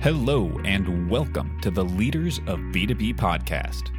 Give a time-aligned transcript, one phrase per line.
[0.00, 3.90] Hello, and welcome to the Leaders of B2B podcast.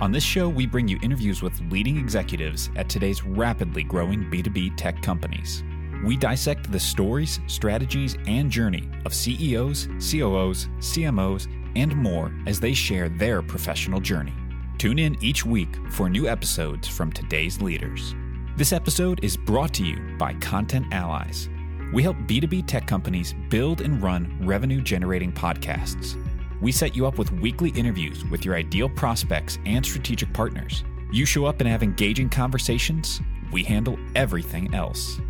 [0.00, 4.76] On this show, we bring you interviews with leading executives at today's rapidly growing B2B
[4.76, 5.64] tech companies.
[6.04, 12.72] We dissect the stories, strategies, and journey of CEOs, COOs, CMOs, and more as they
[12.72, 14.34] share their professional journey.
[14.78, 18.14] Tune in each week for new episodes from today's leaders.
[18.56, 21.48] This episode is brought to you by Content Allies
[21.92, 26.16] we help B2B tech companies build and run revenue generating podcasts.
[26.60, 30.84] We set you up with weekly interviews with your ideal prospects and strategic partners.
[31.12, 35.20] You show up and have engaging conversations, we handle everything else.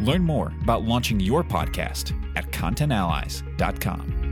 [0.00, 4.24] Learn more about launching your podcast at contentallies.com.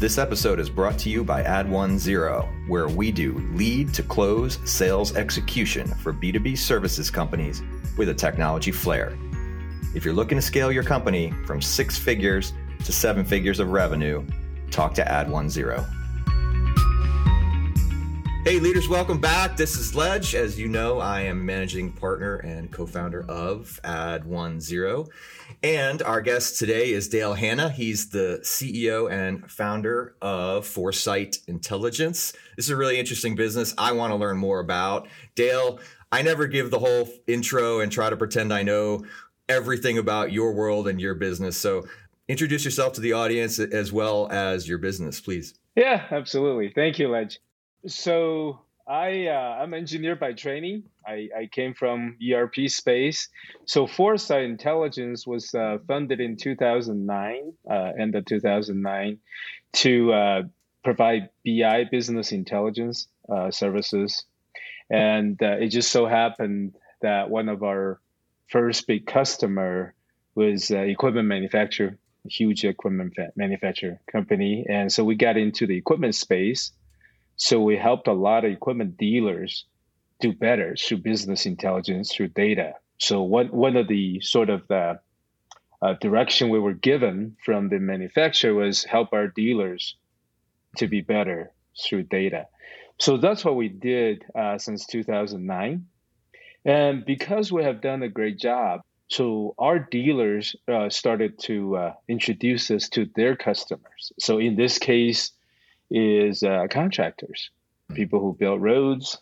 [0.00, 5.14] This episode is brought to you by Ad10, where we do lead to close sales
[5.14, 7.62] execution for B2B services companies
[7.98, 9.14] with a technology flair.
[9.92, 12.52] If you're looking to scale your company from six figures
[12.84, 14.24] to seven figures of revenue,
[14.70, 15.84] talk to Ad10.
[18.44, 19.56] Hey, leaders, welcome back.
[19.56, 20.36] This is Ledge.
[20.36, 25.08] As you know, I am managing partner and co founder of Ad10.
[25.64, 27.68] And our guest today is Dale Hanna.
[27.68, 32.32] He's the CEO and founder of Foresight Intelligence.
[32.54, 35.08] This is a really interesting business I want to learn more about.
[35.34, 35.80] Dale,
[36.12, 39.04] I never give the whole intro and try to pretend I know
[39.50, 41.56] everything about your world and your business.
[41.56, 41.84] So
[42.28, 45.54] introduce yourself to the audience as well as your business, please.
[45.74, 46.72] Yeah, absolutely.
[46.74, 47.40] Thank you, Ledge.
[47.86, 50.84] So I uh, I'm engineer by training.
[51.06, 53.28] I, I came from ERP space.
[53.64, 59.18] So Foresight Intelligence was uh, funded in 2009, uh, end of 2009,
[59.72, 60.42] to uh,
[60.84, 64.24] provide BI business intelligence uh, services,
[64.90, 68.00] and uh, it just so happened that one of our
[68.50, 69.94] first big customer
[70.34, 71.96] was uh, equipment manufacturer,
[72.28, 76.72] huge equipment manufacturer company, and so we got into the equipment space.
[77.36, 79.64] So we helped a lot of equipment dealers
[80.20, 82.74] do better through business intelligence, through data.
[82.98, 85.00] So one one of the sort of the
[85.82, 89.96] uh, direction we were given from the manufacturer was help our dealers
[90.76, 92.46] to be better through data.
[92.98, 95.86] So that's what we did uh, since 2009.
[96.64, 101.92] And because we have done a great job, so our dealers uh, started to uh,
[102.08, 104.12] introduce us to their customers.
[104.18, 105.32] So in this case,
[105.90, 107.50] is uh, contractors,
[107.94, 109.18] people who build roads,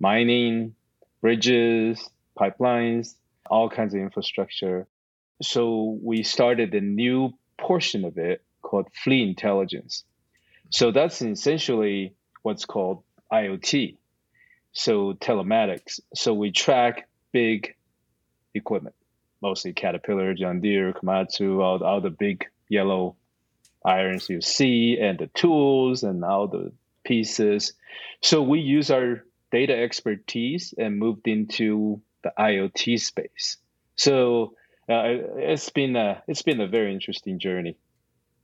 [0.00, 0.74] mining,
[1.20, 3.14] bridges, pipelines,
[3.50, 4.86] all kinds of infrastructure.
[5.42, 10.04] So we started a new portion of it called fleet intelligence.
[10.70, 13.96] So that's essentially what's called IoT
[14.74, 16.00] so telematics.
[16.14, 17.74] So we track big
[18.54, 18.94] equipment,
[19.40, 23.16] mostly Caterpillar, John Deere, Komatsu, all, all the big yellow
[23.84, 26.72] irons you see, and the tools and all the
[27.04, 27.72] pieces.
[28.22, 33.58] So we use our data expertise and moved into the IoT space.
[33.96, 34.54] So
[34.88, 35.04] uh,
[35.36, 37.76] it's been a it's been a very interesting journey.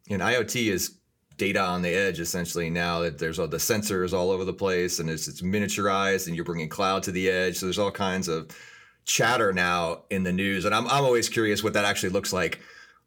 [0.09, 0.97] And IoT is
[1.41, 4.99] data on the edge essentially now that there's all the sensors all over the place
[4.99, 7.57] and it's, it's miniaturized and you're bringing cloud to the edge.
[7.57, 8.55] So there's all kinds of
[9.07, 10.67] chatter now in the news.
[10.67, 12.61] And i'm, I'm always curious what that actually looks like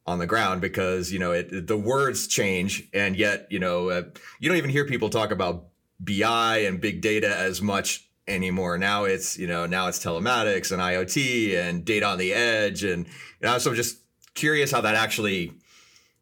[0.07, 4.01] on the ground because you know it, the words change and yet you know uh,
[4.39, 5.67] you don't even hear people talk about
[5.99, 8.79] bi and big data as much anymore.
[8.79, 12.83] Now it's you know now it's telematics and iot and data on the edge.
[12.83, 13.05] And
[13.41, 13.99] know, so i'm just
[14.33, 15.53] curious how that actually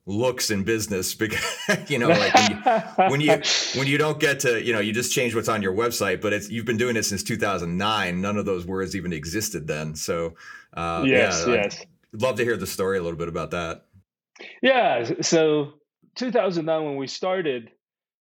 [0.05, 1.43] looks in business because
[1.89, 2.57] you know like when you,
[3.09, 3.41] when you,
[3.75, 6.33] when you don't get to you know you just change what's on your website but
[6.33, 9.95] it's you've been doing it since 2009 none of those words even existed then.
[9.95, 10.35] So
[10.73, 13.85] uh, yes yeah, yes I'd love to hear the story a little bit about that.
[14.61, 15.73] Yeah so
[16.15, 17.69] 2009 when we started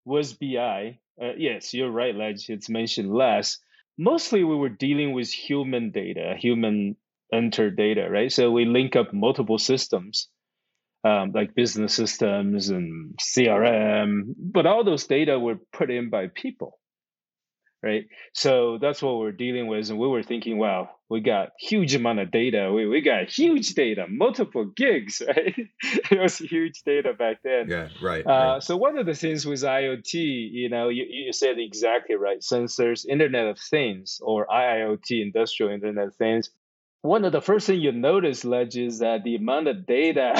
[0.04, 3.58] was bi uh, yes you're right ledge it's mentioned less.
[3.98, 6.96] Mostly we were dealing with human data human
[7.32, 8.30] entered data right?
[8.30, 10.28] So we link up multiple systems
[11.04, 16.78] um, like business systems and CRM, but all those data were put in by people,
[17.82, 18.04] right?
[18.34, 22.18] So that's what we're dealing with, and we were thinking, wow, we got huge amount
[22.18, 22.70] of data.
[22.70, 25.54] We we got huge data, multiple gigs, right?
[26.10, 27.68] it was huge data back then.
[27.68, 28.62] Yeah, right, uh, right.
[28.62, 32.40] So one of the things with IoT, you know, you, you said exactly right.
[32.40, 36.50] Sensors, Internet of Things, or IIoT, Industrial Internet of Things
[37.02, 40.34] one of the first thing you notice, Ledge, is that the amount of data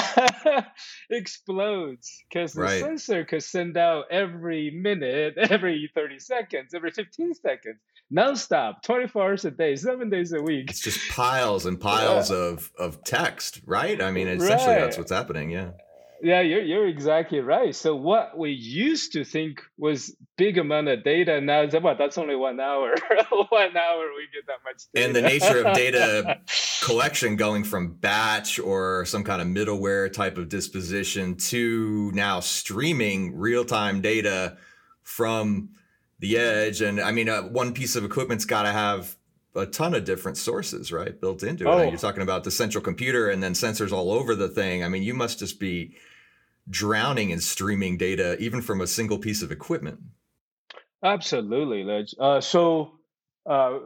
[1.11, 2.81] explodes because the right.
[2.81, 7.81] sensor could send out every minute, every 30 seconds, every 15 seconds,
[8.15, 10.71] nonstop, 24 hours a day, seven days a week.
[10.71, 12.37] It's just piles and piles yeah.
[12.37, 14.01] of, of text, right?
[14.03, 14.81] I mean, essentially right.
[14.81, 15.51] that's what's happening.
[15.51, 15.71] Yeah.
[16.23, 17.75] Yeah, you're you're exactly right.
[17.75, 22.19] So what we used to think was big amount of data, now it's about that's
[22.19, 22.95] only one hour.
[23.49, 25.07] one hour we get that much data.
[25.07, 26.41] And the nature of data
[26.83, 33.37] collection going from batch or some kind of middleware type of disposition to now streaming
[33.37, 34.59] real-time data
[35.03, 35.71] from
[36.19, 36.83] the edge.
[36.83, 39.17] And I mean, uh, one piece of equipment's got to have
[39.55, 41.71] a ton of different sources, right, built into it.
[41.71, 41.83] Oh.
[41.83, 44.85] You're talking about the central computer and then sensors all over the thing.
[44.85, 45.97] I mean, you must just be
[46.71, 50.01] drowning in streaming data, even from a single piece of equipment.
[51.05, 52.15] Absolutely, Ledge.
[52.19, 52.93] Uh, so
[53.49, 53.79] uh,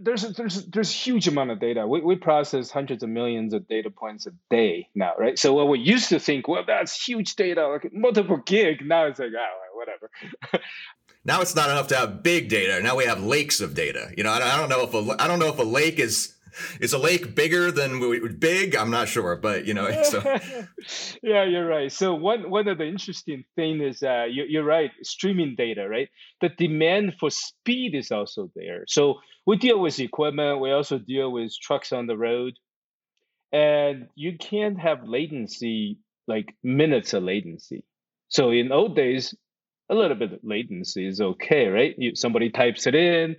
[0.00, 1.86] there's there's there's huge amount of data.
[1.86, 5.38] We we process hundreds of millions of data points a day now, right?
[5.38, 8.84] So what we used to think, well, that's huge data, like multiple gig.
[8.84, 10.10] Now it's like, oh, whatever.
[11.24, 12.82] now it's not enough to have big data.
[12.82, 14.10] Now we have lakes of data.
[14.16, 16.33] You know, I, I don't know if a I don't know if a lake is
[16.80, 18.76] is a lake bigger than big?
[18.76, 20.02] I'm not sure, but you know.
[20.04, 20.20] So.
[21.22, 21.90] yeah, you're right.
[21.90, 24.90] So one one of the interesting thing is uh, you, you're right.
[25.02, 26.08] Streaming data, right?
[26.40, 28.84] The demand for speed is also there.
[28.88, 30.60] So we deal with equipment.
[30.60, 32.54] We also deal with trucks on the road,
[33.52, 37.84] and you can't have latency like minutes of latency.
[38.28, 39.34] So in old days,
[39.90, 41.94] a little bit of latency is okay, right?
[41.98, 43.36] You, somebody types it in,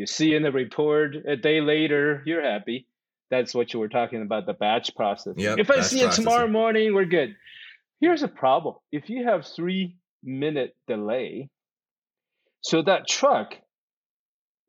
[0.00, 2.86] you see in the report a day later, you're happy.
[3.30, 5.34] That's what you were talking about the batch process.
[5.36, 7.36] Yep, if I see it tomorrow morning, we're good.
[8.00, 8.76] Here's a problem.
[8.90, 11.50] If you have three minute delay,
[12.62, 13.52] so that truck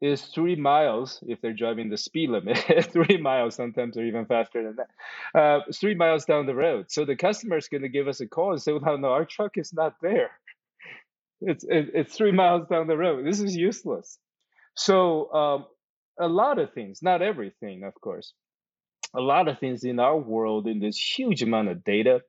[0.02, 2.58] is three miles if they're driving the speed limit,
[2.92, 5.40] three miles sometimes or even faster than that.
[5.40, 6.88] Uh, three miles down the road.
[6.90, 9.24] So the customer is going to give us a call and say, "Well, no, our
[9.24, 10.32] truck is not there.
[11.40, 13.26] It's it's three miles down the road.
[13.26, 14.20] This is useless."
[14.76, 15.66] So um,
[16.20, 18.34] a lot of things, not everything, of course,
[19.14, 22.22] a lot of things in our world in this huge amount of data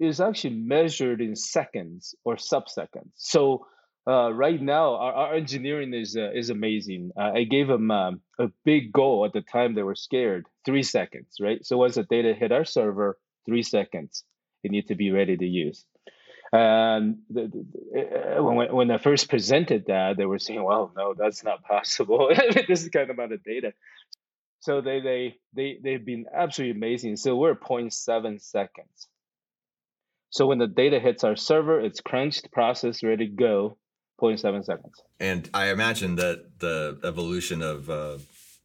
[0.00, 3.12] is actually measured in seconds or subseconds.
[3.16, 3.66] So
[4.08, 7.12] uh, right now, our, our engineering is uh, is amazing.
[7.16, 9.74] Uh, I gave them um, a big goal at the time.
[9.74, 10.46] They were scared.
[10.64, 11.64] Three seconds, right?
[11.64, 14.24] So once the data hit our server, three seconds,
[14.64, 15.84] it needs to be ready to use.
[16.52, 21.14] And the, the, uh, when, when I first presented that, they were saying, well, no,
[21.14, 22.30] that's not possible.
[22.68, 23.72] this is kind of amount of data.
[24.60, 27.16] So they, they, they, they've been absolutely amazing.
[27.16, 29.08] So we're 0.7 seconds.
[30.30, 33.78] So when the data hits our server, it's crunched, processed, ready to go,
[34.20, 35.02] 0.7 seconds.
[35.20, 38.18] And I imagine that the evolution of, uh,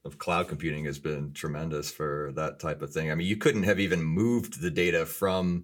[0.05, 3.11] of cloud computing has been tremendous for that type of thing.
[3.11, 5.63] I mean, you couldn't have even moved the data from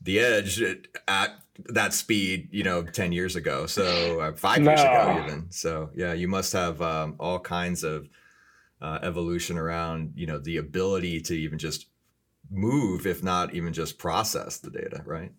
[0.00, 0.62] the edge
[1.08, 1.30] at
[1.68, 3.66] that speed, you know, 10 years ago.
[3.66, 4.70] So uh, five no.
[4.70, 5.50] years ago, even.
[5.50, 8.08] So yeah, you must have um, all kinds of
[8.80, 11.86] uh, evolution around, you know, the ability to even just
[12.50, 15.32] move, if not even just process the data, right?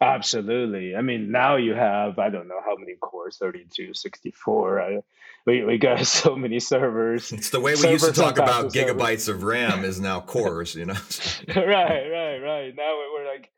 [0.00, 0.96] Absolutely.
[0.96, 4.80] I mean, now you have, I don't know how many cores, 32, 64.
[4.80, 4.98] I,
[5.46, 7.32] we, we got so many servers.
[7.32, 10.86] It's the way we used to talk about gigabytes of RAM is now cores, you
[10.86, 10.94] know?
[11.48, 12.74] right, right, right.
[12.76, 13.50] Now we're like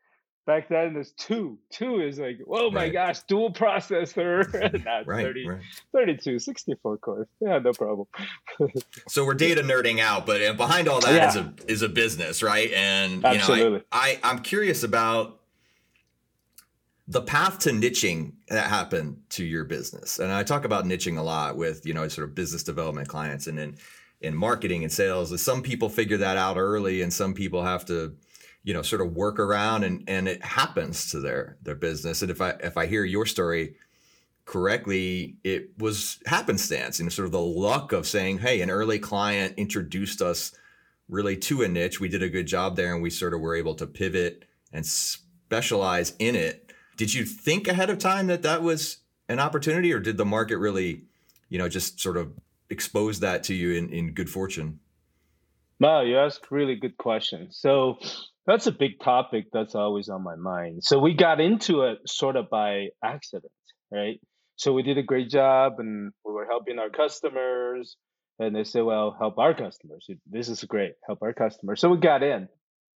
[0.47, 2.93] back then there's two two is like oh my right.
[2.93, 4.49] gosh dual processor
[4.83, 5.61] That's right, 30, right.
[5.93, 8.07] 32 64 cores yeah no problem
[9.07, 11.29] so we're data nerding out but uh, behind all that yeah.
[11.29, 13.63] is a is a business right and Absolutely.
[13.63, 15.41] you know I, I i'm curious about
[17.09, 21.21] the path to niching that happened to your business and i talk about niching a
[21.21, 23.77] lot with you know sort of business development clients and in
[24.21, 28.15] in marketing and sales some people figure that out early and some people have to
[28.63, 32.21] you know sort of work around and and it happens to their their business.
[32.21, 33.75] And if i if i hear your story
[34.45, 38.97] correctly it was happenstance you know sort of the luck of saying hey an early
[38.97, 40.53] client introduced us
[41.09, 41.99] really to a niche.
[41.99, 44.85] We did a good job there and we sort of were able to pivot and
[44.85, 46.71] specialize in it.
[46.97, 48.97] Did you think ahead of time that that was
[49.29, 51.03] an opportunity or did the market really
[51.49, 52.33] you know just sort of
[52.69, 54.79] expose that to you in, in good fortune?
[55.79, 57.55] Wow, you ask really good questions.
[57.57, 57.99] So
[58.47, 60.83] that's a big topic that's always on my mind.
[60.83, 63.51] So we got into it sort of by accident,
[63.91, 64.19] right?
[64.55, 67.97] So we did a great job and we were helping our customers.
[68.39, 70.07] And they said, well, help our customers.
[70.25, 70.93] This is great.
[71.05, 71.81] Help our customers.
[71.81, 72.47] So we got in.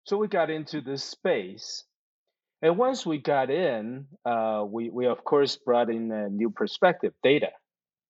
[0.05, 1.85] So we got into this space.
[2.63, 7.13] And once we got in, uh, we, we of course brought in a new perspective,
[7.23, 7.51] data.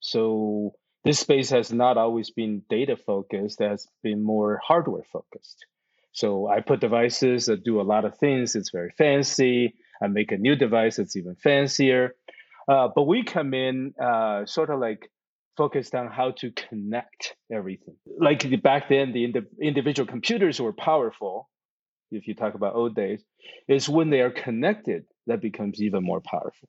[0.00, 5.64] So this space has not always been data focused, it has been more hardware focused.
[6.12, 8.54] So I put devices that do a lot of things.
[8.54, 9.74] It's very fancy.
[10.02, 12.14] I make a new device that's even fancier.
[12.68, 15.10] Uh, but we come in uh, sort of like
[15.56, 17.96] focused on how to connect everything.
[18.18, 21.48] Like back then, the indi- individual computers were powerful,
[22.10, 23.22] if you talk about old days,
[23.68, 26.68] is when they are connected that becomes even more powerful.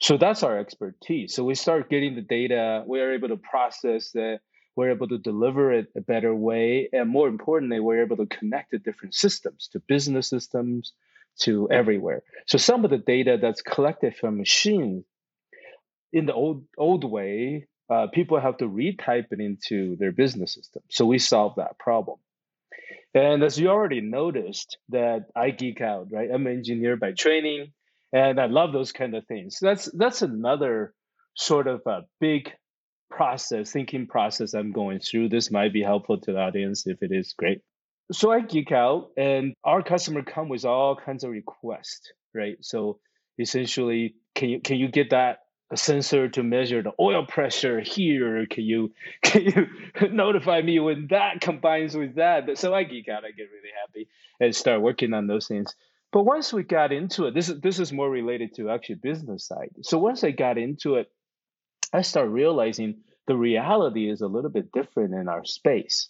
[0.00, 1.34] So that's our expertise.
[1.34, 4.40] So we start getting the data, we are able to process it,
[4.80, 8.70] we're able to deliver it a better way, and more importantly, we're able to connect
[8.70, 10.94] the different systems to business systems,
[11.40, 12.22] to everywhere.
[12.46, 15.04] So some of the data that's collected from machines
[16.14, 20.82] in the old old way, uh, people have to retype it into their business system.
[20.88, 22.16] So we solve that problem.
[23.12, 26.30] And as you already noticed, that I geek out, right?
[26.32, 27.72] I'm an engineer by training,
[28.14, 29.58] and I love those kind of things.
[29.60, 30.94] That's that's another
[31.34, 32.50] sort of a big
[33.20, 35.28] process, thinking process I'm going through.
[35.28, 36.86] This might be helpful to the audience.
[36.86, 37.60] If it is, great.
[38.12, 42.56] So I geek out, and our customer come with all kinds of requests, right?
[42.62, 42.98] So
[43.38, 45.40] essentially, can you can you get that
[45.74, 48.46] sensor to measure the oil pressure here?
[48.46, 52.56] Can you can you notify me when that combines with that?
[52.56, 53.26] So I geek out.
[53.26, 54.08] I get really happy
[54.40, 55.76] and start working on those things.
[56.10, 59.44] But once we got into it, this is this is more related to actually business
[59.44, 59.72] side.
[59.82, 61.10] So once I got into it,
[61.92, 66.08] I start realizing the reality is a little bit different in our space.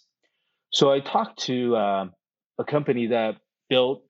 [0.71, 2.05] So I talked to uh,
[2.57, 3.35] a company that
[3.69, 4.03] built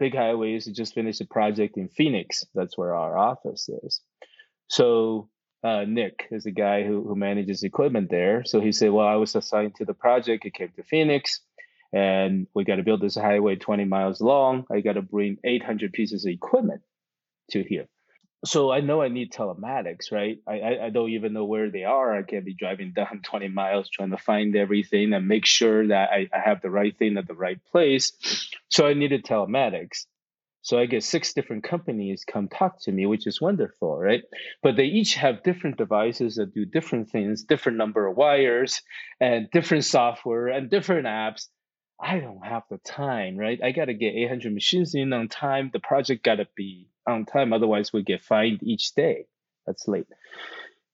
[0.00, 0.66] big highways.
[0.66, 2.44] And just finished a project in Phoenix.
[2.56, 4.00] That's where our office is.
[4.66, 5.28] So
[5.62, 8.44] uh, Nick is the guy who, who manages equipment there.
[8.44, 10.44] So he said, Well, I was assigned to the project.
[10.44, 11.42] It came to Phoenix,
[11.92, 14.64] and we got to build this highway 20 miles long.
[14.72, 16.82] I got to bring 800 pieces of equipment
[17.52, 17.86] to here
[18.44, 20.38] so I know I need telematics, right?
[20.46, 22.16] I, I, I don't even know where they are.
[22.16, 26.10] I can't be driving down 20 miles trying to find everything and make sure that
[26.10, 28.12] I, I have the right thing at the right place.
[28.68, 30.06] So I needed telematics.
[30.62, 34.22] So I get six different companies come talk to me, which is wonderful, right?
[34.64, 38.82] But they each have different devices that do different things, different number of wires,
[39.20, 41.46] and different software and different apps.
[42.00, 43.60] I don't have the time, right?
[43.62, 45.70] I got to get 800 machines in on time.
[45.72, 47.52] The project got to be on time.
[47.52, 49.26] Otherwise, we get fined each day.
[49.66, 50.06] That's late.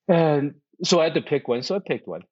[0.09, 0.54] And
[0.85, 1.62] so I had to pick one.
[1.62, 2.23] So I picked one.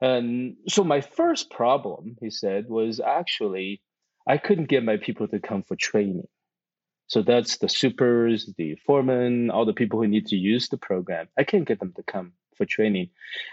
[0.00, 3.80] And so my first problem, he said, was actually
[4.26, 6.26] I couldn't get my people to come for training.
[7.06, 11.28] So that's the supers, the foremen, all the people who need to use the program.
[11.38, 13.10] I can't get them to come for training.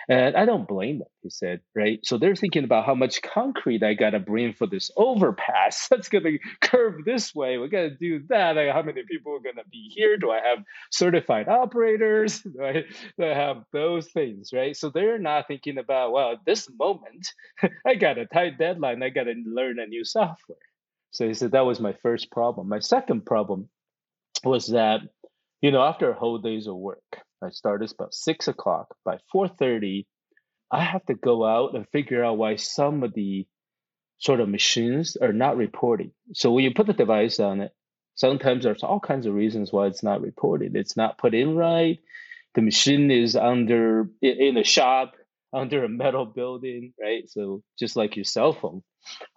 [0.10, 2.00] And I don't blame them, he said, right?
[2.04, 6.10] So they're thinking about how much concrete I got to bring for this overpass that's
[6.10, 7.58] going to curve this way.
[7.58, 8.56] We got to do that.
[8.74, 10.18] How many people are going to be here?
[10.18, 12.42] Do I have certified operators?
[12.52, 12.84] Do I,
[13.18, 14.76] do I have those things, right?
[14.76, 17.28] So they're not thinking about, well, at this moment,
[17.86, 19.04] I got a tight deadline.
[19.04, 20.58] I got to learn a new software.
[21.12, 22.70] So he said that was my first problem.
[22.70, 23.70] My second problem
[24.44, 25.02] was that,
[25.62, 28.96] you know, after a whole days of work, I started about six o'clock.
[29.04, 30.08] By four thirty,
[30.72, 33.48] I have to go out and figure out why some of the
[34.20, 36.12] sort of machines are not reporting.
[36.34, 37.72] So when you put the device on it,
[38.16, 40.76] sometimes there's all kinds of reasons why it's not reported.
[40.76, 42.00] It's not put in right.
[42.54, 45.16] The machine is under in a shop
[45.54, 47.30] under a metal building, right?
[47.30, 48.84] So just like your cell phone,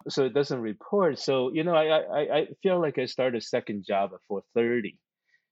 [0.07, 1.19] so it doesn't report.
[1.19, 4.43] So you know, I I, I feel like I start a second job at four
[4.53, 4.97] thirty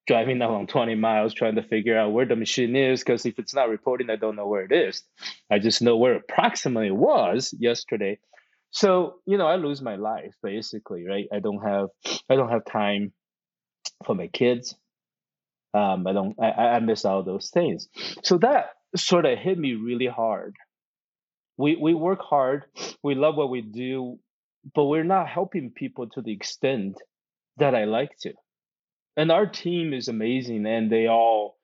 [0.08, 3.56] driving along 20 miles trying to figure out where the machine is because if it's
[3.56, 5.04] not reporting i don't know where it is.
[5.50, 8.20] I just know where approximately it was yesterday.
[8.72, 11.28] So you know i lose my life basically right?
[11.32, 11.90] I don't have
[12.30, 13.14] i don't have time
[14.06, 14.76] for my kids.
[15.74, 17.88] Um, i don't I, I miss all those things.
[18.24, 20.56] So that sort of hit me really hard.
[21.58, 22.66] We we work hard.
[23.04, 24.20] We love what we do
[24.74, 26.98] but we're not helping people to the extent
[27.58, 28.34] that i like to
[29.16, 31.58] and our team is amazing and they all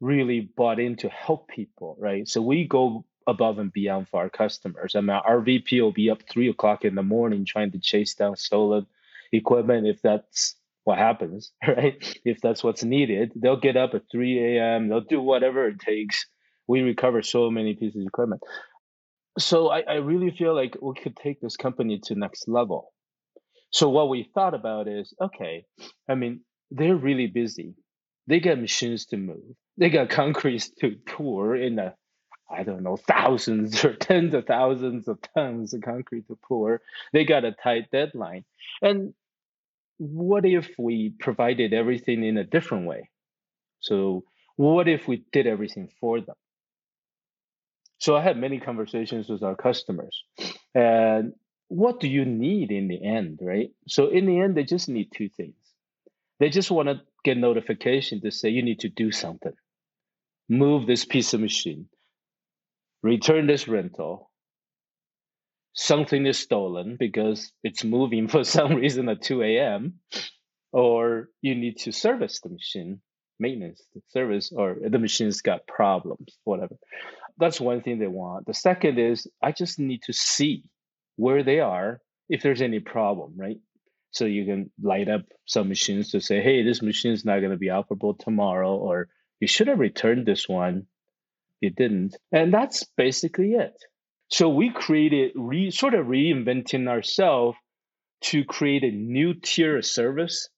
[0.00, 2.28] really bought in to help people right?
[2.28, 4.94] So we go above and beyond for our customers.
[4.96, 8.14] I mean our vp will be up three o'clock in the morning trying to chase
[8.14, 8.86] down stolen
[9.32, 12.20] equipment if that's what happens right?
[12.24, 13.32] If that's what's needed.
[13.36, 16.26] They'll get up at 3 a.m they'll do whatever it takes.
[16.66, 18.42] We recover so many pieces of equipment.
[19.38, 22.92] So I, I really feel like we could take this company to next level.
[23.72, 25.64] So what we thought about is okay
[26.08, 26.40] i mean
[26.72, 27.74] they're really busy.
[28.26, 29.56] They got machines to move.
[29.76, 31.94] They got concrete to pour in the,
[32.50, 36.80] I don't know, thousands or tens of thousands of tons of concrete to pour.
[37.12, 38.44] They got a tight deadline.
[38.80, 39.12] And
[39.98, 43.10] what if we provided everything in a different way?
[43.80, 44.24] So
[44.56, 46.36] what if we did everything for them?
[47.98, 50.24] So I had many conversations with our customers.
[50.74, 51.34] And
[51.68, 53.70] what do you need in the end, right?
[53.88, 55.54] So in the end, they just need two things
[56.42, 59.54] they just want to get notification to say you need to do something.
[60.48, 61.88] Move this piece of machine.
[63.02, 64.26] Return this rental.
[65.74, 69.94] something is stolen because it's moving for some reason at 2 a.m.,
[70.72, 73.00] or you need to service the machine,
[73.40, 76.76] maintenance, the service, or the machine's got problems, whatever.
[77.38, 78.46] That's one thing they want.
[78.46, 80.64] The second is I just need to see
[81.16, 83.58] where they are if there's any problem, right?
[84.12, 87.50] So you can light up some machines to say, hey, this machine is not going
[87.50, 89.08] to be operable tomorrow, or
[89.40, 90.86] you should have returned this one.
[91.60, 92.16] You didn't.
[92.30, 93.74] And that's basically it.
[94.28, 97.56] So we created, re, sort of reinventing ourselves
[98.22, 100.48] to create a new tier of service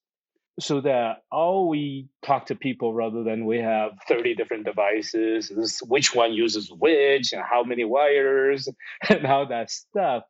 [0.59, 6.13] so that all we talk to people rather than we have 30 different devices, which
[6.13, 8.67] one uses which and how many wires
[9.09, 10.23] and all that stuff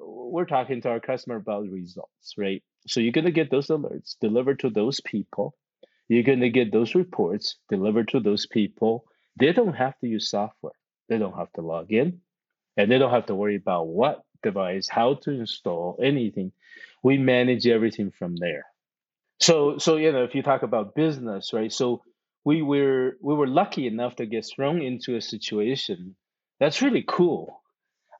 [0.00, 2.62] we're talking to our customer about results, right?
[2.86, 5.54] So you're going to get those alerts delivered to those people.
[6.08, 9.04] You're going to get those reports delivered to those people.
[9.38, 10.74] They don't have to use software.
[11.08, 12.20] They don't have to log in
[12.76, 16.52] and they don't have to worry about what device, how to install anything.
[17.02, 18.66] We manage everything from there.
[19.40, 21.72] So, so you know, if you talk about business, right?
[21.72, 22.02] So
[22.44, 26.14] we were we were lucky enough to get thrown into a situation
[26.60, 27.62] that's really cool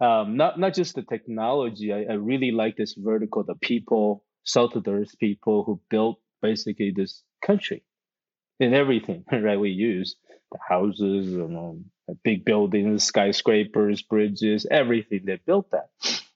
[0.01, 1.93] um, not not just the technology.
[1.93, 6.19] I, I really like this vertical, the people, South of the Earth people who built
[6.43, 7.83] basically this country
[8.61, 9.59] in everything, right?
[9.59, 10.17] We use
[10.53, 11.85] the houses and um,
[12.23, 15.23] big buildings, skyscrapers, bridges, everything.
[15.25, 15.89] They built that,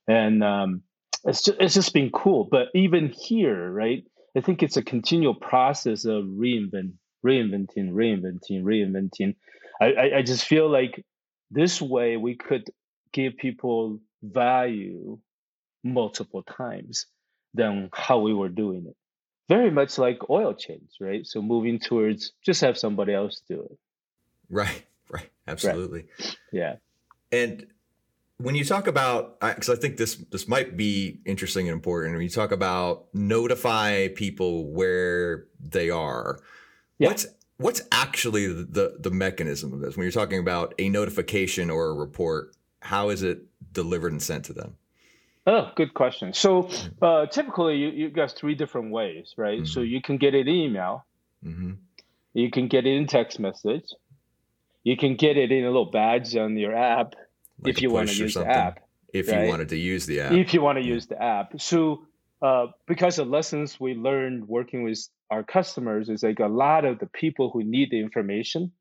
[0.06, 0.82] and um,
[1.24, 2.48] it's just it's just been cool.
[2.50, 4.04] But even here, right?
[4.36, 6.92] I think it's a continual process of reinvent,
[7.26, 9.34] reinventing, reinventing, reinventing.
[9.80, 11.04] I, I, I just feel like
[11.50, 12.70] this way we could
[13.18, 15.18] give people value
[15.82, 17.06] multiple times
[17.52, 18.96] than how we were doing it.
[19.48, 21.26] Very much like oil change, right?
[21.26, 23.78] So moving towards just have somebody else do it.
[24.48, 26.04] Right, right, absolutely.
[26.20, 26.36] Right.
[26.52, 26.74] Yeah.
[27.32, 27.66] And
[28.36, 32.14] when you talk about, because I think this this might be interesting and important.
[32.14, 36.38] When you talk about notify people where they are,
[36.98, 37.08] yeah.
[37.08, 39.96] what's what's actually the, the the mechanism of this?
[39.96, 44.44] When you're talking about a notification or a report, how is it delivered and sent
[44.46, 44.76] to them?
[45.46, 46.34] Oh, good question.
[46.34, 46.68] So
[47.00, 49.60] uh, typically, you, you got three different ways, right?
[49.60, 49.66] Mm-hmm.
[49.66, 51.06] So you can get it in email,
[51.44, 51.72] mm-hmm.
[52.34, 53.84] you can get it in text message,
[54.84, 57.14] you can get it in a little badge on your app
[57.62, 58.80] like if you want to use the app.
[59.12, 59.44] If right?
[59.44, 60.32] you wanted to use the app.
[60.32, 60.92] If you want to yeah.
[60.92, 61.60] use the app.
[61.60, 62.04] So
[62.42, 66.98] uh, because the lessons we learned working with our customers is like a lot of
[66.98, 68.72] the people who need the information,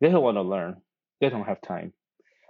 [0.00, 0.76] they don't want to learn.
[1.20, 1.92] They don't have time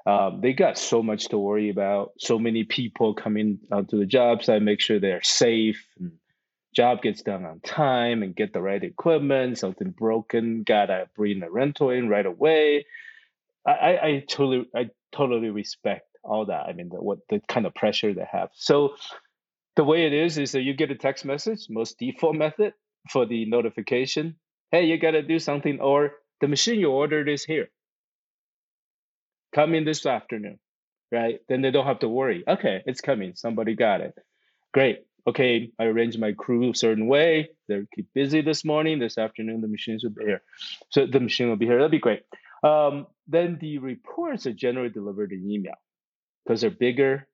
[0.07, 2.13] um, they got so much to worry about.
[2.19, 6.13] So many people coming onto the job site, make sure they're safe, and
[6.75, 9.59] job gets done on time, and get the right equipment.
[9.59, 12.87] Something broken, gotta bring the rental in right away.
[13.67, 16.67] I, I, I totally, I totally respect all that.
[16.67, 18.51] I mean, the, what the kind of pressure they have.
[18.55, 18.95] So
[19.77, 22.73] the way it is is that you get a text message, most default method
[23.11, 24.37] for the notification.
[24.71, 27.69] Hey, you gotta do something, or the machine you ordered is here
[29.55, 30.59] come in this afternoon,
[31.13, 31.41] right?
[31.49, 32.45] Then they don't have to worry.
[32.47, 33.35] Okay, it's coming.
[33.35, 34.15] Somebody got it.
[34.73, 35.01] Great.
[35.27, 37.51] Okay, I arrange my crew a certain way.
[37.69, 38.99] They're keep busy this morning.
[38.99, 40.43] This afternoon, the machines will be here.
[40.91, 41.77] So the machine will be here.
[41.77, 42.23] That'll be great.
[42.63, 45.75] Um, then the reports are generally delivered in email
[46.45, 47.27] because they're bigger,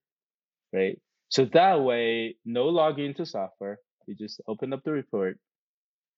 [0.72, 1.00] right?
[1.28, 3.78] So that way, no login to software.
[4.06, 5.38] You just open up the report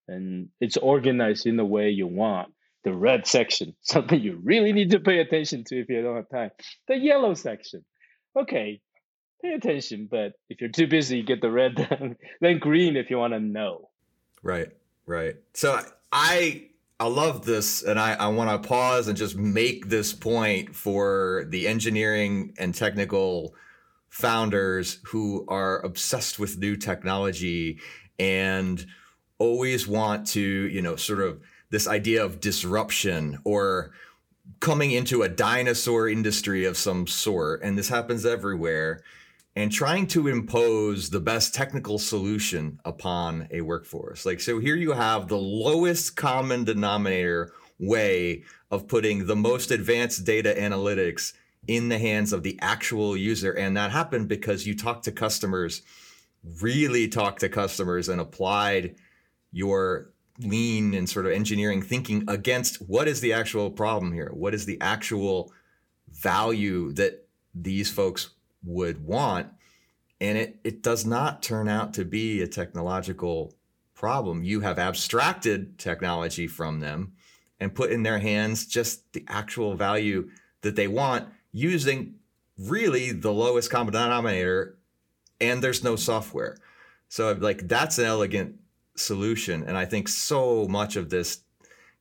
[0.08, 2.52] and it's organized in the way you want
[2.84, 6.28] the red section, something you really need to pay attention to if you don't have
[6.28, 6.50] time.
[6.86, 7.84] The yellow section,
[8.38, 8.80] okay,
[9.42, 13.34] pay attention, but if you're too busy, get the red, then green if you want
[13.34, 13.88] to know.
[14.42, 14.68] Right,
[15.06, 15.36] right.
[15.54, 15.80] So
[16.12, 16.68] I
[17.00, 21.44] I love this, and I, I want to pause and just make this point for
[21.48, 23.54] the engineering and technical
[24.08, 27.78] founders who are obsessed with new technology
[28.18, 28.84] and
[29.38, 33.92] always want to, you know, sort of this idea of disruption or
[34.61, 37.62] coming into a dinosaur industry of some sort.
[37.62, 39.02] And this happens everywhere.
[39.57, 44.24] And trying to impose the best technical solution upon a workforce.
[44.24, 50.24] Like, so here you have the lowest common denominator way of putting the most advanced
[50.24, 51.33] data analytics
[51.66, 53.50] in the hands of the actual user.
[53.52, 55.83] And that happened because you talked to customers,
[56.62, 58.94] really talked to customers, and applied
[59.50, 64.31] your lean and sort of engineering thinking against what is the actual problem here?
[64.33, 65.53] What is the actual
[66.11, 68.31] value that these folks
[68.64, 69.48] would want?
[70.20, 73.55] And it, it does not turn out to be a technological
[73.94, 74.44] problem.
[74.44, 77.12] You have abstracted technology from them
[77.61, 80.31] and put in their hands just the actual value
[80.62, 82.14] that they want using
[82.59, 84.79] really the lowest common denominator
[85.40, 86.59] and there's no software.
[87.09, 88.57] So like that's an elegant
[88.98, 89.64] solution.
[89.64, 91.40] And I think so much of this,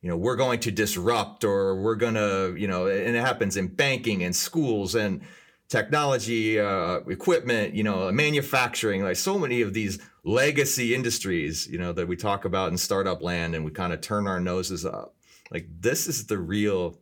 [0.02, 3.56] you know, we're going to disrupt or we're going to, you know, and it happens
[3.56, 5.22] in banking and schools and
[5.68, 11.92] technology, uh, equipment, you know, manufacturing, like so many of these legacy industries, you know,
[11.92, 15.14] that we talk about in startup land and we kind of turn our noses up.
[15.50, 16.98] Like this is the real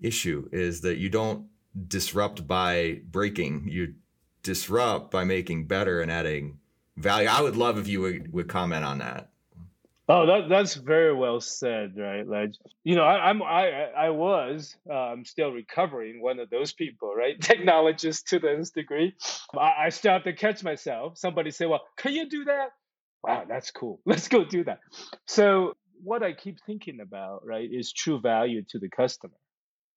[0.00, 1.46] issue is that you don't
[1.88, 3.94] disrupt by breaking, you
[4.42, 6.58] disrupt by making better and adding
[6.96, 7.28] value.
[7.28, 9.30] I would love if you would, would comment on that.
[10.08, 12.58] Oh, that, that's very well said, right, Ledge?
[12.84, 17.12] You know, I, I'm I I was uh, I'm still recovering one of those people,
[17.12, 17.36] right?
[17.40, 19.14] Technologist to the nth degree.
[19.58, 21.18] I, I still have to catch myself.
[21.18, 22.68] Somebody say, "Well, can you do that?"
[23.24, 24.00] Wow, that's cool.
[24.06, 24.78] Let's go do that.
[25.26, 29.34] So what I keep thinking about, right, is true value to the customer.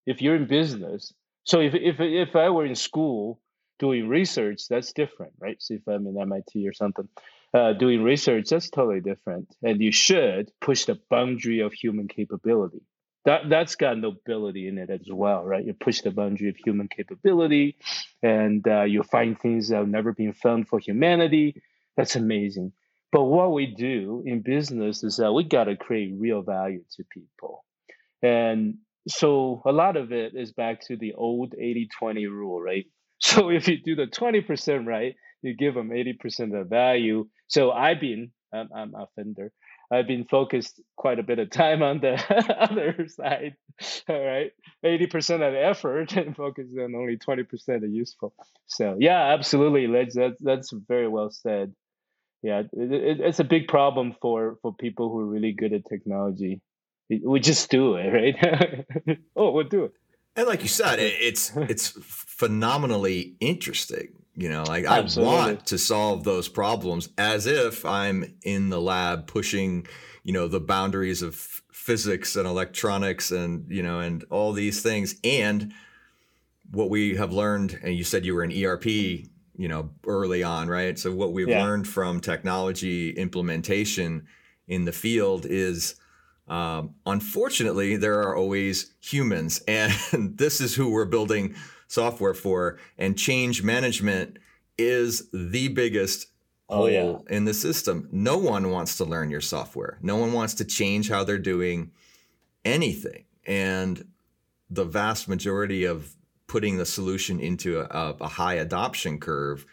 [0.08, 3.40] If you're in business, so if if if I were in school
[3.80, 5.58] doing research, that's different, right?
[5.60, 7.08] So if I'm in MIT or something,
[7.54, 9.54] uh, doing research, that's totally different.
[9.64, 12.82] And you should push the boundary of human capability.
[13.26, 15.66] That that's got nobility in it as well, right?
[15.66, 17.78] You push the boundary of human capability,
[18.24, 21.62] and uh, you find things that have never been found for humanity.
[21.98, 22.72] That's amazing.
[23.12, 27.04] But what we do in business is that we got to create real value to
[27.04, 27.66] people.
[28.22, 32.86] And so a lot of it is back to the old 80 20 rule, right?
[33.20, 37.28] So if you do the 20% right, you give them 80% of value.
[37.48, 39.52] So I've been, I'm, I'm a fender.
[39.92, 42.14] I've been focused quite a bit of time on the
[42.60, 43.56] other side.
[44.08, 44.52] All right.
[44.86, 48.34] 80% of the effort and focus on only 20% of useful.
[48.68, 49.88] So yeah, absolutely.
[49.88, 51.74] That's, that's, that's very well said.
[52.44, 52.60] Yeah.
[52.72, 56.62] It, it, it's a big problem for, for people who are really good at technology.
[57.10, 59.18] We just do it, right?
[59.36, 59.94] oh, we'll do it.
[60.36, 64.14] And like you said, it's it's phenomenally interesting.
[64.36, 65.34] You know, like Absolutely.
[65.34, 69.86] I want to solve those problems as if I'm in the lab pushing,
[70.24, 71.36] you know, the boundaries of
[71.74, 75.16] physics and electronics and, you know, and all these things.
[75.26, 75.74] And
[76.72, 79.28] what we have learned, and you said you were an ERP, you
[79.68, 80.98] know, early on, right?
[80.98, 81.62] So what we've yeah.
[81.62, 84.26] learned from technology implementation
[84.70, 85.96] in the field is
[86.50, 89.94] um, unfortunately, there are always humans, and
[90.38, 91.56] this is who we're building
[91.88, 92.78] software for.
[92.98, 94.38] And change management
[94.78, 96.28] is the biggest
[96.70, 97.36] oh, hole yeah.
[97.36, 98.08] in the system.
[98.12, 99.98] No one wants to learn your software.
[100.02, 101.92] No one wants to change how they're doing
[102.66, 103.26] anything.
[103.46, 104.08] And
[104.70, 106.16] the vast majority of
[106.48, 109.66] putting the solution into a, a high adoption curve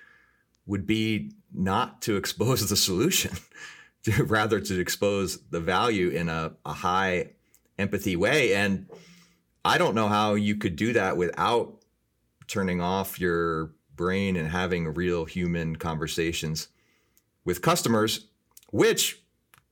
[0.66, 3.32] would be not to expose the solution
[4.07, 7.31] to, rather to expose the value in a, a high
[7.79, 8.55] empathy way.
[8.55, 8.87] And
[9.64, 11.83] I don't know how you could do that without
[12.47, 16.69] turning off your brain and having real human conversations
[17.45, 18.27] with customers,
[18.71, 19.21] which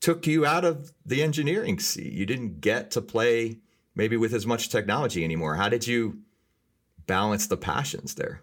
[0.01, 2.13] took you out of the engineering seat.
[2.13, 3.59] You didn't get to play
[3.95, 5.55] maybe with as much technology anymore.
[5.55, 6.19] How did you
[7.07, 8.43] balance the passions there?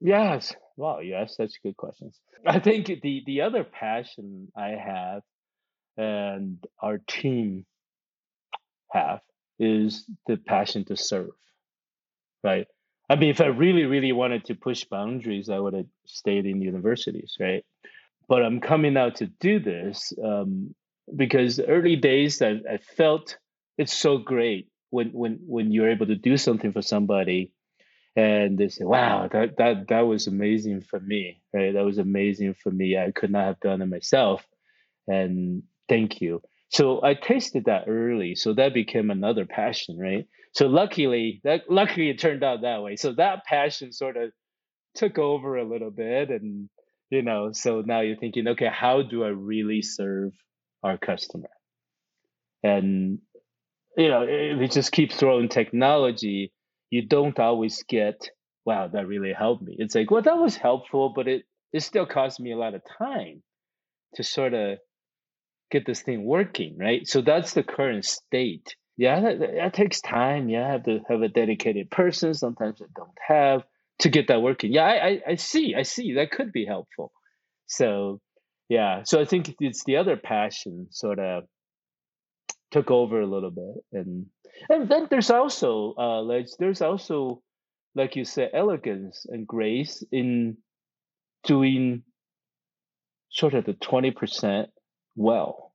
[0.00, 0.54] Yes.
[0.76, 1.00] Wow.
[1.00, 2.14] Yes, that's good questions.
[2.46, 5.22] I think the the other passion I have
[5.96, 7.66] and our team
[8.92, 9.20] have
[9.58, 11.30] is the passion to serve.
[12.44, 12.66] Right.
[13.10, 16.60] I mean, if I really, really wanted to push boundaries, I would have stayed in
[16.60, 17.64] universities, right?
[18.28, 20.74] But I'm coming out to do this um,
[21.16, 23.38] because early days I, I felt
[23.78, 27.52] it's so great when when when you're able to do something for somebody
[28.18, 31.72] and they say, "Wow, that that that was amazing for me, right?
[31.72, 32.98] That was amazing for me.
[32.98, 34.44] I could not have done it myself,
[35.06, 40.26] and thank you." So I tasted that early, so that became another passion, right?
[40.52, 42.96] So luckily, that luckily it turned out that way.
[42.96, 44.32] So that passion sort of
[44.96, 46.68] took over a little bit, and
[47.10, 50.32] you know, so now you're thinking, okay, how do I really serve
[50.82, 51.50] our customer?
[52.64, 53.20] And
[53.96, 56.52] you know, you just keep throwing technology
[56.90, 58.30] you don't always get,
[58.64, 59.76] wow, that really helped me.
[59.78, 62.82] It's like, well, that was helpful, but it, it still cost me a lot of
[62.98, 63.42] time
[64.14, 64.78] to sort of
[65.70, 67.06] get this thing working, right?
[67.06, 68.74] So that's the current state.
[68.96, 70.48] Yeah, that, that takes time.
[70.48, 72.34] Yeah, I have to have a dedicated person.
[72.34, 73.62] Sometimes I don't have
[74.00, 74.72] to get that working.
[74.72, 75.74] Yeah, I, I, I see.
[75.76, 76.14] I see.
[76.14, 77.12] That could be helpful.
[77.66, 78.20] So,
[78.68, 79.02] yeah.
[79.04, 81.44] So I think it's the other passion sort of
[82.70, 84.26] took over a little bit and
[84.68, 87.42] and then there's also uh like there's also
[87.94, 90.56] like you said elegance and grace in
[91.44, 92.02] doing
[93.30, 94.66] sort of the 20%
[95.16, 95.72] well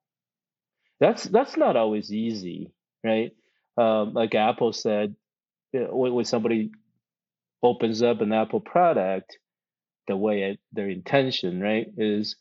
[0.99, 2.71] that's that's not always easy
[3.03, 3.32] right
[3.77, 5.15] um, like apple said
[5.73, 6.71] when somebody
[7.63, 9.38] opens up an Apple product,
[10.08, 12.36] the way it, their intention, right, is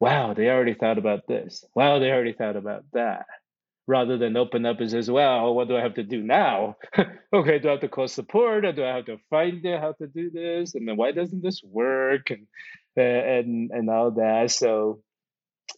[0.00, 1.64] wow, they already thought about this.
[1.74, 3.26] Wow, they already thought about that.
[3.88, 6.76] Rather than open up and says, well, what do I have to do now?
[7.32, 9.92] okay, do I have to call support or do I have to find out how
[9.92, 10.74] to do this?
[10.74, 12.30] And then why doesn't this work?
[12.30, 12.48] And
[12.98, 14.50] uh, and and all that.
[14.50, 15.02] So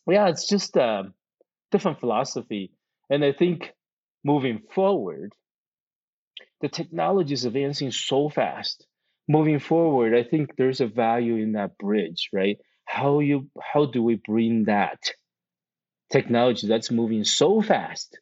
[0.09, 1.13] yeah, it's just a
[1.71, 2.73] different philosophy.
[3.11, 3.73] And I think
[4.25, 5.33] moving forward,
[6.61, 8.87] the technology is advancing so fast.
[9.29, 12.59] Moving forward, I think there's a value in that bridge, right?
[12.85, 14.99] How you how do we bring that
[16.11, 18.19] technology that's moving so fast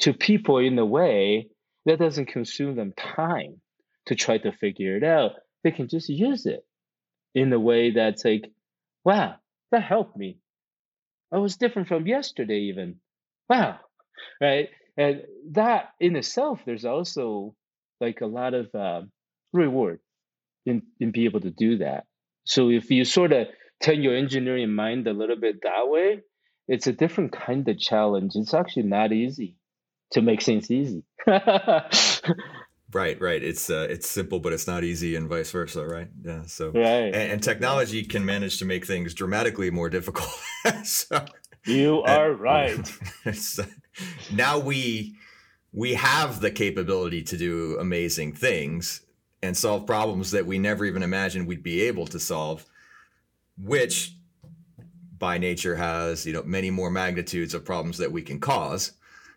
[0.00, 1.48] to people in a way
[1.84, 3.60] that doesn't consume them time
[4.06, 5.32] to try to figure it out?
[5.64, 6.64] They can just use it
[7.34, 8.50] in a way that's like,
[9.04, 9.36] wow,
[9.72, 10.38] that helped me.
[11.32, 12.96] I was different from yesterday, even.
[13.48, 13.80] Wow,
[14.40, 14.68] right?
[14.96, 17.54] And that in itself, there's also
[18.00, 19.02] like a lot of uh,
[19.52, 20.00] reward
[20.64, 22.04] in in being able to do that.
[22.44, 23.48] So if you sort of
[23.82, 26.22] turn your engineering mind a little bit that way,
[26.68, 28.32] it's a different kind of challenge.
[28.34, 29.56] It's actually not easy
[30.12, 31.04] to make things easy.
[32.92, 33.42] Right, right.
[33.42, 36.08] It's uh, it's simple, but it's not easy, and vice versa, right?
[36.22, 36.42] Yeah.
[36.46, 36.82] So, right.
[36.82, 40.30] and, and technology can manage to make things dramatically more difficult.
[40.84, 41.24] so,
[41.66, 42.86] you are right.
[43.34, 43.64] so,
[44.32, 45.16] now we
[45.72, 49.02] we have the capability to do amazing things
[49.42, 52.64] and solve problems that we never even imagined we'd be able to solve,
[53.58, 54.15] which
[55.18, 58.92] by nature has you know many more magnitudes of problems that we can cause.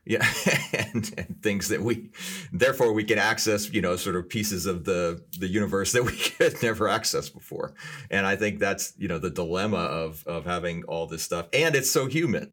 [0.05, 0.25] Yeah
[0.73, 2.09] and, and, things that we
[2.51, 6.15] therefore we can access you know sort of pieces of the the universe that we
[6.37, 7.73] could never access before.
[8.09, 11.47] And i think that's you know the dilemma of of having all this stuff.
[11.53, 12.51] And it's so human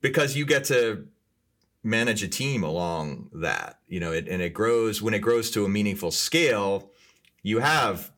[0.00, 1.06] because you get to
[1.82, 5.64] manage a team along that you know it, and it grows when it grows to
[5.64, 6.90] a meaningful scale
[7.42, 8.12] you have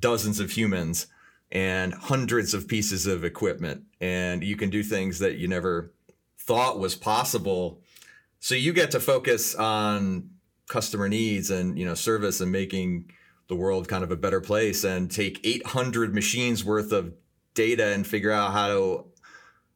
[0.00, 1.08] dozens of humans
[1.52, 3.84] and hundreds of pieces of equipment.
[4.00, 5.92] And you can do things that you never
[6.38, 7.80] thought was possible.
[8.38, 10.30] So you get to focus on
[10.68, 13.10] customer needs and you know service and making
[13.48, 17.12] the world kind of a better place and take 800 machines worth of
[17.54, 19.04] data and figure out how to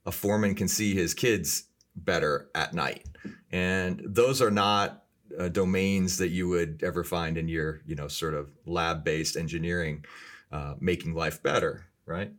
[0.06, 1.64] a foreman can see his kids
[1.96, 3.06] better at night.
[3.50, 5.02] And those are not
[5.38, 9.36] uh, domains that you would ever find in your you know sort of lab based
[9.36, 10.04] engineering
[10.54, 12.32] uh, making life better right?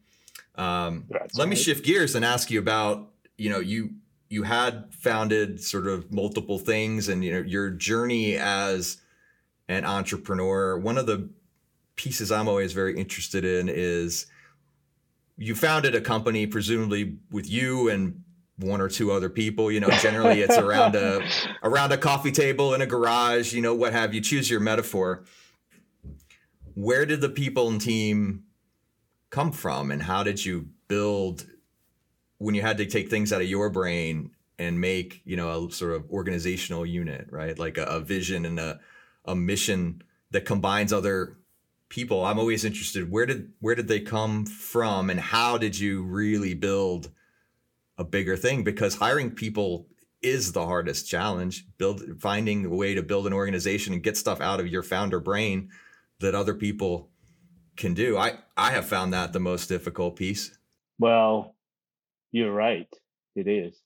[0.56, 1.50] Um, let right.
[1.50, 3.92] me shift gears and ask you about you know you
[4.30, 8.98] you had founded sort of multiple things and you know your journey as
[9.68, 10.78] an entrepreneur.
[10.78, 11.30] One of the
[11.96, 14.26] pieces i'm always very interested in is
[15.38, 18.22] you founded a company presumably with you and
[18.58, 19.72] one or two other people.
[19.72, 21.28] You know generally it's around a
[21.64, 24.22] around a coffee table in a garage you know what have you.
[24.22, 25.26] Choose your metaphor
[26.76, 28.44] where did the people and team
[29.30, 29.90] come from?
[29.90, 31.48] And how did you build
[32.38, 35.72] when you had to take things out of your brain and make you know a
[35.72, 37.58] sort of organizational unit right?
[37.58, 38.80] Like a, a vision and a,
[39.26, 41.38] a mission that combines other
[41.90, 42.26] people.
[42.26, 45.10] I'm always interested where did where did they come from?
[45.10, 47.10] And how did you really build
[47.98, 48.64] a bigger thing?
[48.64, 49.88] Because hiring people
[50.22, 51.66] is the hardest challenge.
[51.78, 55.22] Build finding a way to build an organization and get stuff out of your founder
[55.22, 55.70] brain
[56.20, 57.10] that other people
[57.76, 60.58] can do i i have found that the most difficult piece
[61.00, 61.56] well
[62.36, 62.94] you're right.
[63.38, 63.82] It is.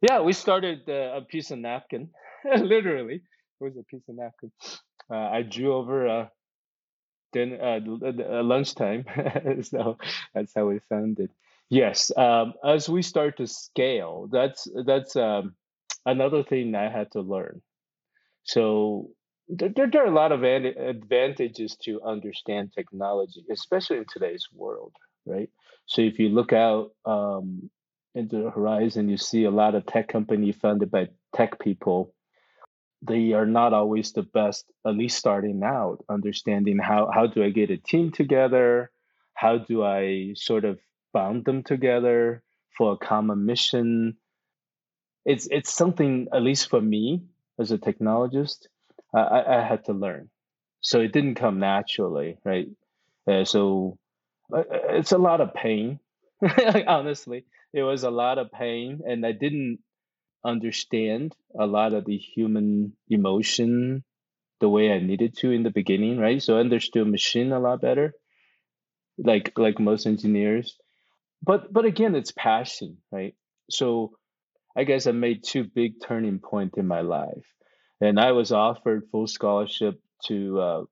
[0.00, 2.08] Yeah, we started uh, a piece of napkin.
[2.56, 4.50] Literally, it was a piece of napkin.
[5.10, 6.30] Uh, I drew over a
[7.34, 7.80] then uh,
[8.42, 9.04] lunchtime,
[9.62, 9.98] so
[10.32, 11.30] that's how we found it.
[11.68, 15.54] Yes, um, as we start to scale, that's that's um,
[16.06, 17.60] another thing I had to learn.
[18.44, 19.10] So
[19.48, 24.92] there, there are a lot of advantages to understand technology, especially in today's world,
[25.26, 25.50] right?
[25.86, 27.70] So if you look out um,
[28.14, 32.14] into the horizon, you see a lot of tech company funded by tech people.
[33.02, 37.50] They are not always the best, at least starting out, understanding how how do I
[37.50, 38.90] get a team together?
[39.34, 40.78] How do I sort of
[41.12, 42.44] bound them together
[42.76, 44.16] for a common mission?
[45.24, 47.24] It's it's something, at least for me
[47.58, 48.68] as a technologist,
[49.14, 50.30] I, I had to learn.
[50.80, 52.68] So it didn't come naturally, right?
[53.30, 53.98] Uh, so
[54.54, 56.00] uh, it's a lot of pain,
[56.86, 57.44] honestly
[57.74, 59.80] it was a lot of pain and I didn't
[60.44, 64.04] understand a lot of the human emotion
[64.60, 66.42] the way I needed to in the beginning, right?
[66.42, 68.14] So I understood machine a lot better,
[69.18, 70.76] like like most engineers.
[71.42, 73.34] But but again, it's passion, right?
[73.70, 74.12] So
[74.76, 77.46] I guess I made two big turning point in my life,
[78.02, 80.84] and I was offered full scholarship to uh,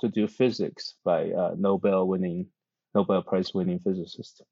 [0.00, 2.48] to do physics by uh, Nobel winning
[2.94, 4.42] Nobel Prize winning physicist,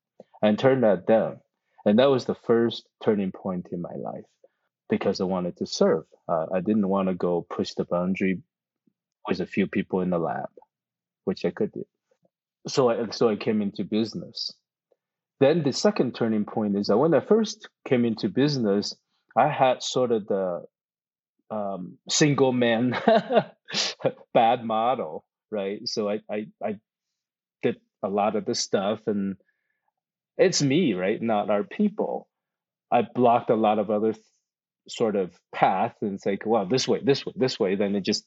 [0.43, 1.41] and turned that down.
[1.85, 4.25] And that was the first turning point in my life
[4.89, 6.05] because I wanted to serve.
[6.29, 8.43] Uh, I didn't want to go push the boundary
[9.29, 10.49] with a few people in the lab,
[11.25, 11.85] which I could do.
[12.67, 14.53] So I so I came into business.
[15.39, 18.97] Then the second turning point is that when I first came into business,
[19.37, 20.65] I had sort of the
[21.51, 22.97] um, single man
[24.35, 25.81] bad model, right?
[25.87, 26.77] So I, I I
[27.63, 29.37] did a lot of the stuff, and
[30.39, 31.21] it's me, right?
[31.21, 32.29] Not our people.
[32.91, 34.25] I blocked a lot of other th-
[34.89, 37.75] sort of path and say, like, well, this way, this way, this way.
[37.77, 38.25] Then it just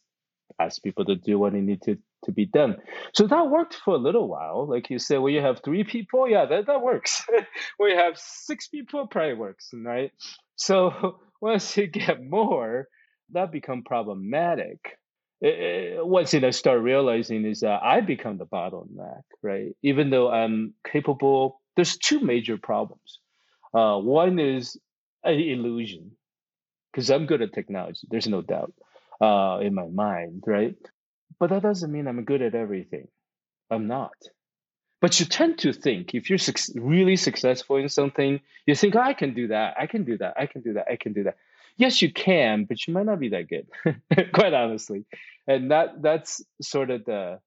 [0.60, 2.78] asks people to do what they need to to be done.
[3.14, 4.68] So that worked for a little while.
[4.68, 7.24] Like you said, when you have three people, yeah, that, that works.
[7.80, 10.12] you have six people, probably works, right?
[10.56, 12.88] So once you get more,
[13.34, 14.98] that become problematic.
[15.42, 19.76] It, once you start realizing is that I become the bottleneck, right?
[19.82, 23.20] Even though I'm capable, there's two major problems.
[23.74, 24.78] Uh, one is
[25.24, 26.12] an illusion,
[26.92, 28.08] because I'm good at technology.
[28.10, 28.74] There's no doubt
[29.22, 30.76] uh, in my mind, right?
[31.40, 33.08] But that doesn't mean I'm good at everything.
[33.70, 34.16] I'm not.
[35.02, 39.00] But you tend to think if you're su- really successful in something, you think, oh,
[39.00, 41.24] I can do that, I can do that, I can do that, I can do
[41.24, 41.38] that.
[41.78, 43.68] Yes, you can, but you might not be that good,
[44.34, 45.06] quite honestly.
[45.48, 47.40] And that that's sort of the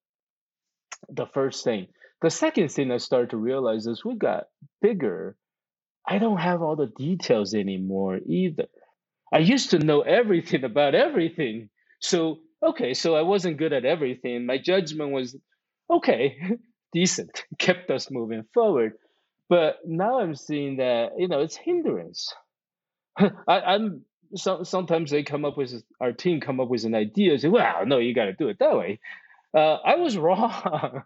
[1.08, 1.88] the first thing.
[2.22, 4.44] The second thing I started to realize is we got
[4.80, 5.36] bigger.
[6.06, 8.66] I don't have all the details anymore either.
[9.32, 11.70] I used to know everything about everything.
[12.00, 14.46] So, okay, so I wasn't good at everything.
[14.46, 15.36] My judgment was
[15.90, 16.38] okay,
[16.92, 18.94] decent, kept us moving forward.
[19.48, 22.32] But now I'm seeing that, you know, it's hindrance.
[23.18, 24.04] I, am
[24.34, 27.86] so, sometimes they come up with our team come up with an idea, say, well,
[27.86, 29.00] no, you got to do it that way.
[29.56, 31.02] Uh, I was wrong,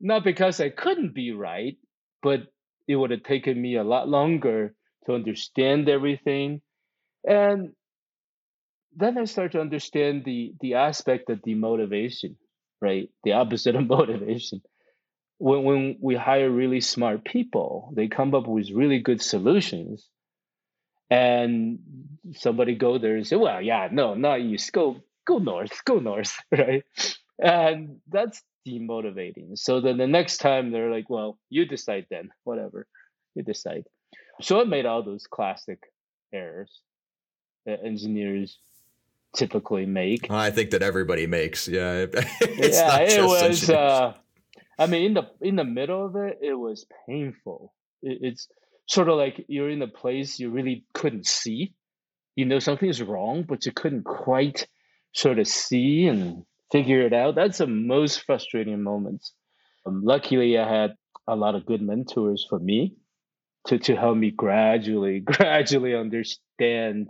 [0.00, 1.76] not because I couldn't be right,
[2.22, 2.40] but
[2.88, 4.74] it would have taken me a lot longer
[5.06, 6.60] to understand everything
[7.24, 7.72] and
[8.96, 12.36] then I start to understand the the aspect of demotivation,
[12.80, 13.10] right?
[13.24, 14.62] The opposite of motivation.
[15.38, 20.08] When when we hire really smart people, they come up with really good solutions.
[21.14, 21.78] And
[22.32, 26.34] somebody go there and say, Well, yeah, no, not east, go go north, go north,
[26.50, 26.82] right?
[27.38, 29.56] And that's demotivating.
[29.56, 32.88] So then the next time they're like, Well, you decide then, whatever.
[33.34, 33.84] You decide.
[34.40, 35.78] So I made all those classic
[36.32, 36.80] errors
[37.66, 38.58] that engineers
[39.36, 40.30] typically make.
[40.30, 41.68] I think that everybody makes.
[41.68, 42.06] Yeah,
[42.40, 43.70] it's yeah, it was.
[43.70, 44.14] Uh,
[44.78, 47.72] I mean, in the in the middle of it, it was painful.
[48.02, 48.48] It, it's
[48.86, 51.74] sort of like you're in a place you really couldn't see.
[52.36, 54.66] You know something is wrong, but you couldn't quite
[55.12, 57.36] sort of see and figure it out.
[57.36, 59.32] That's the most frustrating moments.
[59.86, 60.94] Um, luckily, I had
[61.28, 62.94] a lot of good mentors for me
[63.68, 67.08] to to help me gradually, gradually understand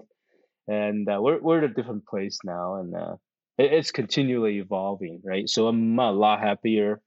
[0.66, 3.16] and uh, we're we're at a different place now, and uh,
[3.58, 5.48] it, it's continually evolving, right?
[5.48, 7.00] So I'm a lot happier.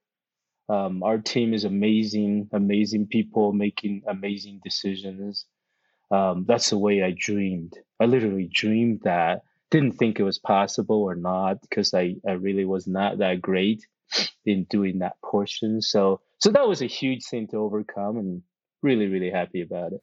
[0.70, 5.46] Um, our team is amazing, amazing people making amazing decisions.
[6.12, 7.74] Um, that's the way I dreamed.
[8.00, 9.44] I literally dreamed that.
[9.70, 13.86] Didn't think it was possible or not because I, I really was not that great
[14.46, 15.82] in doing that portion.
[15.82, 18.42] So so that was a huge thing to overcome, and
[18.82, 20.02] really really happy about it.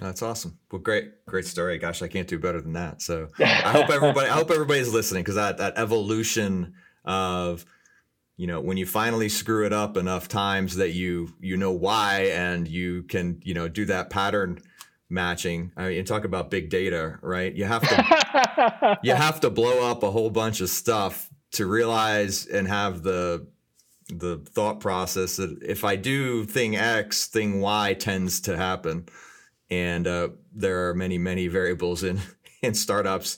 [0.00, 0.58] That's awesome.
[0.70, 1.76] Well, great, great story.
[1.78, 3.02] Gosh, I can't do better than that.
[3.02, 7.64] So I hope everybody, I hope everybody's listening because that that evolution of,
[8.40, 12.30] you know, when you finally screw it up enough times that you you know why
[12.32, 14.62] and you can you know do that pattern
[15.10, 15.72] matching.
[15.76, 17.54] I mean, you talk about big data, right?
[17.54, 22.46] You have to you have to blow up a whole bunch of stuff to realize
[22.46, 23.46] and have the
[24.08, 29.04] the thought process that if I do thing X, thing Y tends to happen
[29.68, 32.18] and uh, there are many many variables in
[32.62, 33.36] in startups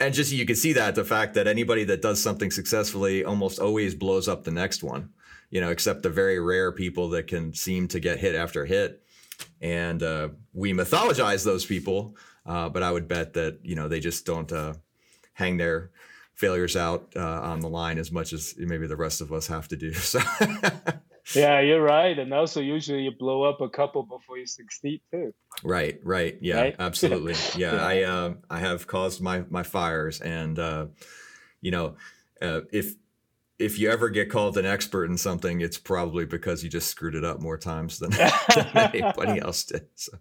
[0.00, 3.58] and just you can see that the fact that anybody that does something successfully almost
[3.58, 5.10] always blows up the next one
[5.50, 9.02] you know except the very rare people that can seem to get hit after hit.
[9.60, 14.00] And uh, we mythologize those people uh, but i would bet that you know they
[14.00, 14.74] just don't uh,
[15.34, 15.90] hang their
[16.34, 19.68] failures out uh, on the line as much as maybe the rest of us have
[19.68, 20.20] to do so
[21.34, 22.18] yeah, you're right.
[22.18, 25.34] And also, usually you blow up a couple before you succeed too.
[25.62, 26.38] Right, right.
[26.40, 26.76] Yeah, right?
[26.78, 27.34] absolutely.
[27.56, 30.86] Yeah, yeah, I uh, I have caused my my fires, and uh,
[31.60, 31.96] you know,
[32.40, 32.94] uh, if
[33.58, 37.16] if you ever get called an expert in something, it's probably because you just screwed
[37.16, 38.10] it up more times than,
[38.54, 39.86] than anybody else did.
[39.96, 40.12] So.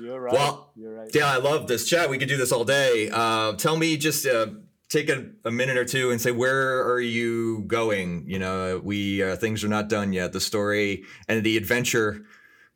[0.00, 0.32] You're right.
[0.32, 1.10] Well, you're right.
[1.12, 2.08] Yeah, I love this chat.
[2.08, 3.10] We could do this all day.
[3.12, 4.46] Uh, tell me just uh,
[4.88, 8.24] take a, a, minute or two and say where are you going?
[8.26, 10.32] You know we uh, things are not done yet.
[10.32, 12.24] The story and the adventure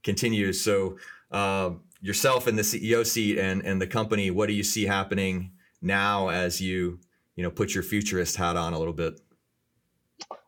[0.02, 0.60] continues.
[0.60, 0.98] So
[1.30, 1.70] uh,
[2.02, 6.28] yourself in the ceo seat and and the company what do you see happening now
[6.28, 6.98] as you
[7.36, 9.18] you know put your futurist hat on a little bit?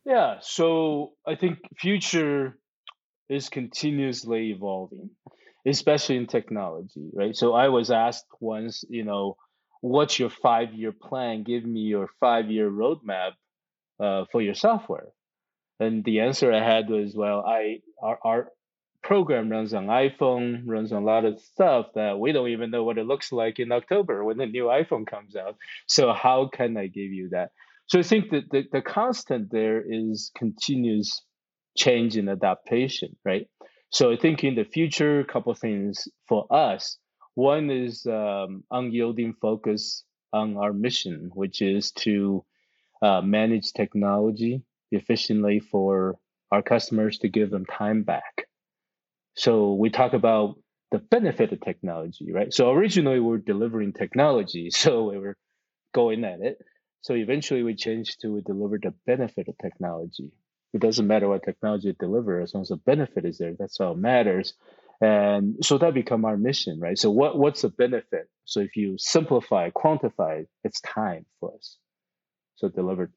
[0.05, 2.59] Yeah so i think future
[3.31, 5.11] is continuously evolving
[5.67, 7.35] especially in technology right?
[7.35, 9.37] So i was asked once you know
[9.85, 11.43] what's your five year plan?
[11.43, 13.33] Give me your five year roadmap
[14.01, 15.09] uh, for your software.
[15.79, 18.49] And the answer I had was, well, I our, our
[19.03, 22.85] program runs on iPhone, runs on a lot of stuff that we don't even know
[22.85, 25.57] what it looks like in October when the new iPhone comes out.
[25.87, 27.51] So how can I give you that?
[27.87, 31.21] So I think that the, the constant there is continuous
[31.77, 33.47] change and adaptation, right?
[33.91, 36.99] So I think in the future, a couple things for us
[37.35, 42.45] one is um, unyielding focus on our mission, which is to
[43.03, 46.17] uh, manage technology efficiently for
[46.51, 48.47] our customers to give them time back.
[49.37, 50.57] So we talk about
[50.93, 52.53] the benefit of technology, right?
[52.53, 55.37] So originally we are delivering technology, so we were
[55.93, 56.59] going at it.
[57.01, 60.31] So eventually we changed to deliver the benefit of technology.
[60.73, 63.81] It doesn't matter what technology it delivers, as long as the benefit is there, that's
[63.81, 64.55] all matters
[65.05, 66.99] and so that become our mission right?
[66.99, 68.27] So what what's the benefit?
[68.45, 71.79] So if you simplify quantify it's time for us.
[72.57, 73.11] So deliver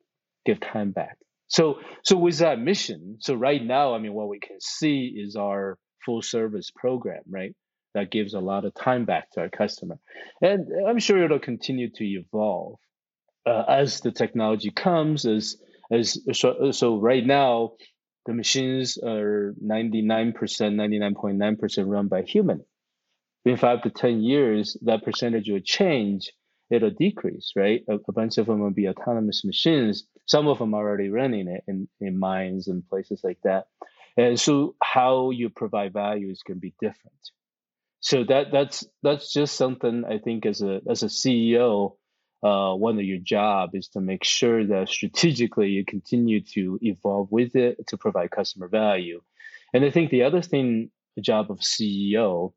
[0.46, 1.18] give time back.
[1.48, 5.36] So so with that mission so right now i mean what we can see is
[5.36, 7.54] our full service program right?
[7.96, 9.98] That gives a lot of time back to our customer.
[10.42, 12.80] And i'm sure it'll continue to evolve
[13.48, 15.58] uh, as the technology comes as
[15.92, 17.74] as so, so right now
[18.28, 22.64] the machines are 99%, 99.9% run by human.
[23.46, 26.34] In five to 10 years, that percentage will change.
[26.70, 27.84] It'll decrease, right?
[27.88, 30.06] A, a bunch of them will be autonomous machines.
[30.26, 33.68] Some of them are already running it in, in mines and places like that.
[34.18, 37.32] And so how you provide value is going to be different.
[38.02, 41.96] So that that's that's just something I think as a as a CEO
[42.48, 47.28] uh, one of your job is to make sure that strategically you continue to evolve
[47.32, 49.22] with it to provide customer value.
[49.74, 52.54] And I think the other thing, the job of CEO,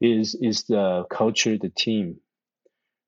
[0.00, 2.16] is is the culture, the team,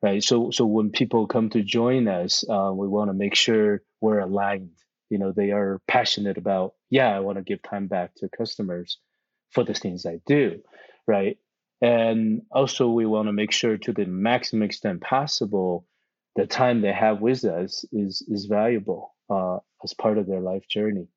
[0.03, 0.23] right?
[0.23, 4.21] So so when people come to join us, uh, we want to make sure we're
[4.21, 4.71] aligned.
[5.11, 8.99] You know, they are passionate about, yeah, I want to give time back to customers
[9.51, 10.61] for the things I do,
[11.07, 11.37] right?
[11.83, 15.87] And also, we want to make sure to the maximum extent possible
[16.37, 20.67] the time they have with us is is valuable uh, as part of their life
[20.69, 21.09] journey.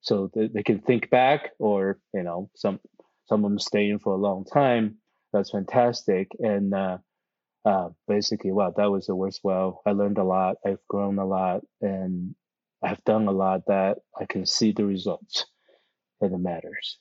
[0.00, 2.80] So they, they can think back, or you know, some
[3.26, 4.96] some of them staying for a long time.
[5.32, 6.98] That's fantastic, and uh,
[7.64, 9.80] uh, basically, wow, that was a worthwhile.
[9.86, 10.56] I learned a lot.
[10.66, 12.34] I've grown a lot, and
[12.82, 15.46] I've done a lot that I can see the results,
[16.20, 16.98] and it matters.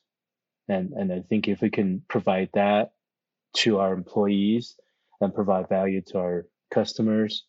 [0.69, 2.91] And and I think if we can provide that
[3.53, 4.75] to our employees
[5.19, 7.45] and provide value to our customers,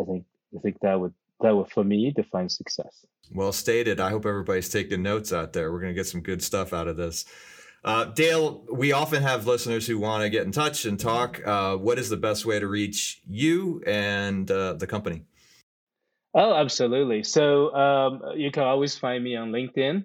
[0.00, 0.24] I think
[0.56, 3.04] I think that would that would for me define success.
[3.32, 4.00] Well stated.
[4.00, 5.72] I hope everybody's taking notes out there.
[5.72, 7.24] We're going to get some good stuff out of this.
[7.82, 11.40] Uh, Dale, we often have listeners who want to get in touch and talk.
[11.46, 15.24] Uh, what is the best way to reach you and uh, the company?
[16.34, 17.24] Oh, absolutely.
[17.24, 20.04] So um, you can always find me on LinkedIn,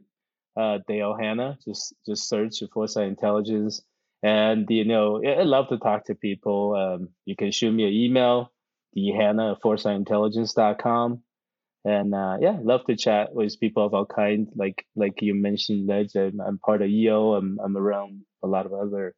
[0.56, 1.58] uh, Dale Hanna.
[1.66, 3.82] Just just search for Foresight Intelligence,
[4.26, 6.74] and you know I love to talk to people.
[6.74, 8.52] Um, you can shoot me an email,
[8.96, 11.22] Hanna at foresightintelligence.com.
[11.88, 14.50] And uh, yeah, love to chat with people of all kinds.
[14.56, 17.36] Like like you mentioned, Ledge, I'm, I'm part of EO.
[17.36, 19.14] I'm, I'm around a lot of other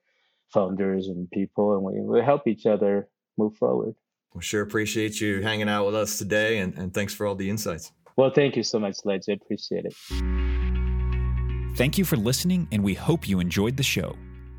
[0.50, 3.96] founders and people, and we, we help each other move forward.
[4.34, 7.50] Well, sure appreciate you hanging out with us today, and, and thanks for all the
[7.50, 7.94] insights.
[8.18, 9.24] Well, thank you so much, Ledge.
[9.30, 9.96] I appreciate it.
[11.78, 14.18] Thank you for listening, and we hope you enjoyed the show.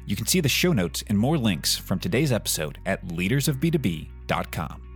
[0.08, 4.87] You can see the show notes and more links from today's episode at leadersofb2b.com.